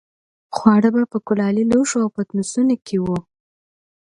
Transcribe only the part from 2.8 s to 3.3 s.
کې وو.